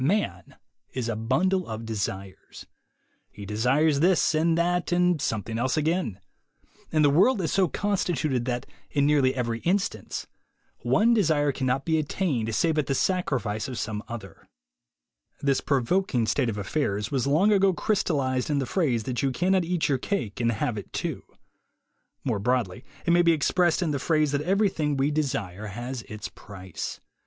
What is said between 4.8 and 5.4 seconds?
and